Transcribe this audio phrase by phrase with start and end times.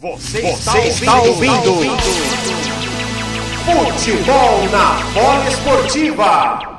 [0.00, 1.96] Você, Você está, ouvindo, está ouvindo.
[3.64, 6.78] Futebol na bola esportiva.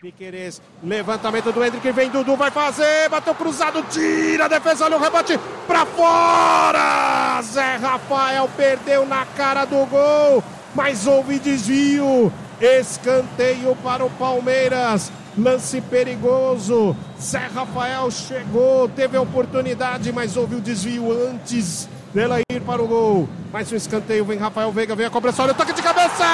[0.00, 5.00] Piqueires, levantamento do Hendrick, vem Dudu, vai fazer, bateu cruzado, tira a defesa, olha o
[5.00, 7.42] rebate, pra fora!
[7.42, 10.42] Zé Rafael perdeu na cara do gol,
[10.74, 20.10] mas houve desvio, escanteio para o Palmeiras, lance perigoso, Zé Rafael chegou, teve a oportunidade,
[20.12, 23.28] mas houve o desvio antes dela ir para o gol.
[23.52, 26.24] Mais um escanteio, vem Rafael Veiga, vem a cobrança, olha o toque de cabeça!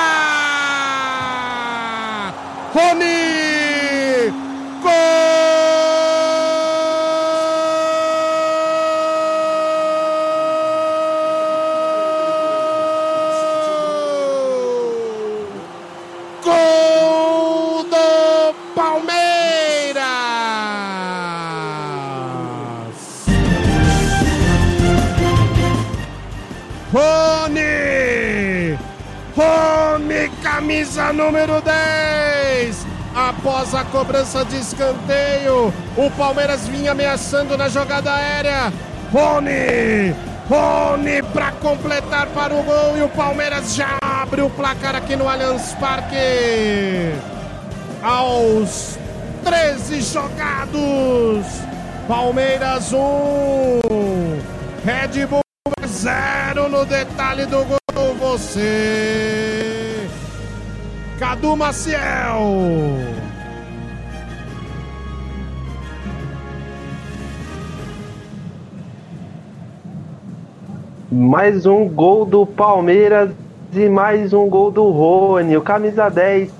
[2.73, 3.64] Rony!
[30.43, 32.87] Camisa número 10.
[33.15, 38.73] Após a cobrança de escanteio, o Palmeiras vinha ameaçando na jogada aérea.
[39.13, 40.15] Rony!
[40.49, 45.29] Rony para completar para o gol e o Palmeiras já abre o placar aqui no
[45.29, 47.15] Allianz Parque.
[48.03, 48.99] Aos
[49.45, 51.47] 13 jogados,
[52.09, 52.99] Palmeiras 1,
[54.85, 55.41] Red Bull
[55.87, 57.79] 0 no detalhe do gol.
[58.19, 59.64] Você
[61.19, 61.99] Cadu Maciel.
[71.13, 73.31] Mais um gol do Palmeiras
[73.73, 75.57] e mais um gol do Rony.
[75.57, 76.51] O camisa 10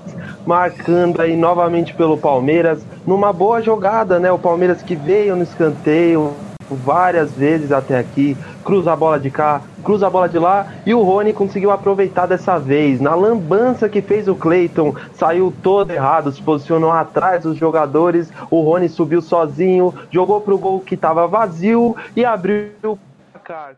[0.45, 4.31] marcando aí novamente pelo Palmeiras numa boa jogada, né?
[4.31, 6.31] O Palmeiras que veio no escanteio,
[6.69, 10.95] várias vezes até aqui, cruza a bola de cá, cruza a bola de lá e
[10.95, 12.99] o Rony conseguiu aproveitar dessa vez.
[12.99, 18.33] Na lambança que fez o Cleiton, saiu todo errado, se posicionou atrás dos jogadores.
[18.49, 22.97] O Rony subiu sozinho, jogou pro gol que estava vazio e abriu o
[23.31, 23.75] placar.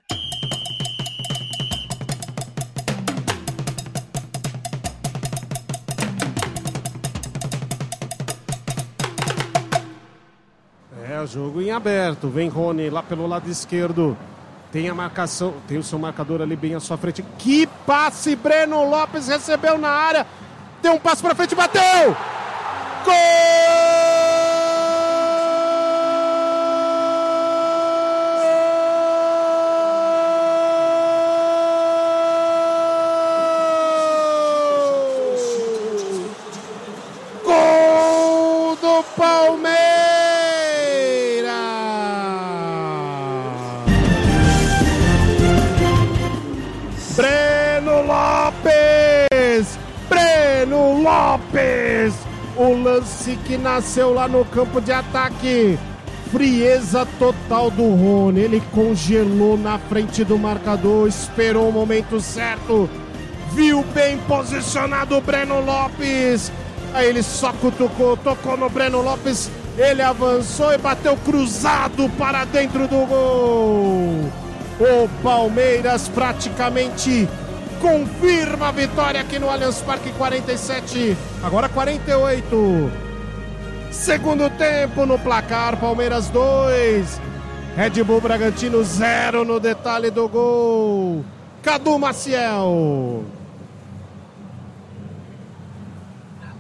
[11.09, 12.29] É, jogo em aberto.
[12.29, 14.15] Vem Rony lá pelo lado esquerdo.
[14.71, 17.23] Tem a marcação, tem o seu marcador ali bem à sua frente.
[17.37, 18.35] Que passe!
[18.35, 20.27] Breno Lopes recebeu na área.
[20.81, 22.15] Deu um passo para frente, bateu!
[23.05, 23.86] Gol!
[51.07, 52.15] Lopes.
[52.55, 55.79] O lance que nasceu lá no campo de ataque.
[56.31, 58.41] Frieza total do Rony.
[58.41, 62.89] Ele congelou na frente do marcador, esperou o momento certo.
[63.53, 66.51] Viu bem posicionado o Breno Lopes.
[66.93, 69.49] Aí ele só cutucou, tocou no Breno Lopes.
[69.77, 74.46] Ele avançou e bateu cruzado para dentro do gol.
[74.79, 77.27] O Palmeiras praticamente
[77.81, 82.91] confirma a vitória aqui no Allianz Parque 47, agora 48.
[83.91, 87.19] Segundo tempo no placar, Palmeiras 2,
[87.75, 91.25] Red Bull Bragantino 0 no detalhe do gol.
[91.63, 93.23] Cadu Maciel.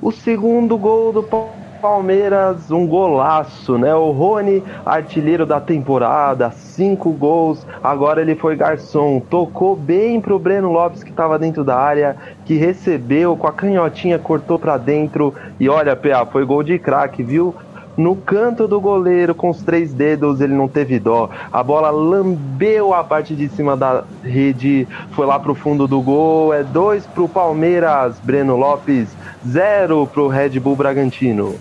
[0.01, 3.93] O segundo gol do Palmeiras Palmeiras, um golaço, né?
[3.93, 7.65] O Rony, artilheiro da temporada, cinco gols.
[7.83, 12.55] Agora ele foi garçom, tocou bem pro Breno Lopes que estava dentro da área, que
[12.55, 17.55] recebeu com a canhotinha, cortou para dentro e olha, PA, foi gol de craque, viu?
[17.97, 21.29] No canto do goleiro com os três dedos, ele não teve dó.
[21.51, 26.53] A bola lambeu a parte de cima da rede, foi lá pro fundo do gol.
[26.53, 29.09] É dois pro Palmeiras, Breno Lopes,
[29.47, 31.55] zero pro Red Bull Bragantino.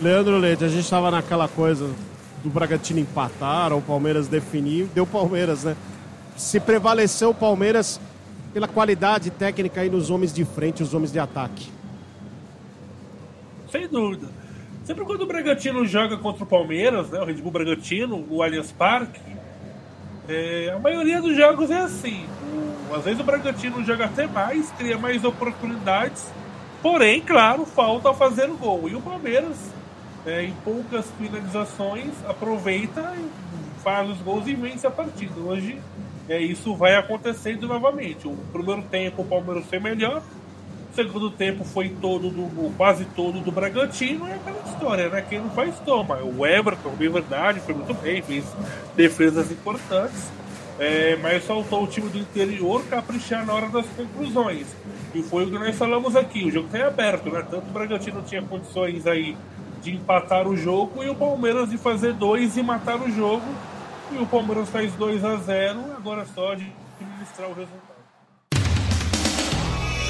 [0.00, 1.90] Leandro Leite, a gente estava naquela coisa
[2.42, 5.76] do Bragantino empatar, ou o Palmeiras definir, deu Palmeiras, né?
[6.36, 8.00] Se prevaleceu o Palmeiras
[8.52, 11.72] pela qualidade técnica aí nos homens de frente, os homens de ataque.
[13.70, 14.43] Sem dúvida.
[14.84, 18.70] Sempre quando o Bragantino joga contra o Palmeiras, né, o Red Bull Bragantino, o Allianz
[18.70, 19.20] Parque,
[20.28, 22.26] é, a maioria dos jogos é assim.
[22.90, 26.30] O, às vezes o Bragantino joga até mais, cria mais oportunidades,
[26.82, 28.86] porém, claro, falta fazer o gol.
[28.86, 29.56] E o Palmeiras
[30.26, 33.14] é, em poucas finalizações, aproveita,
[33.82, 35.40] faz os gols e vence a partida.
[35.40, 35.80] Hoje
[36.28, 38.28] é, isso vai acontecendo novamente.
[38.28, 40.22] O primeiro tempo o Palmeiras foi melhor,
[40.94, 45.24] segundo tempo foi todo do, quase todo do Bragantino, é aquela história, né?
[45.28, 46.16] Quem não faz toma.
[46.22, 48.44] O Everton, bem verdade, foi muito bem, fez
[48.96, 50.30] defesas importantes.
[50.78, 54.66] É, mas faltou o time do interior caprichar na hora das conclusões.
[55.14, 56.44] E foi o que nós falamos aqui.
[56.44, 57.44] O jogo tem aberto, né?
[57.48, 59.36] Tanto o Bragantino tinha condições aí
[59.80, 63.46] de empatar o jogo e o Palmeiras de fazer dois e matar o jogo.
[64.10, 66.70] E o Palmeiras faz 2 a 0 agora só de
[67.00, 68.03] administrar o resultado.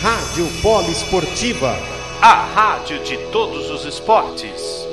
[0.05, 1.79] Rádio Polo Esportiva,
[2.21, 4.87] a rádio de todos os esportes.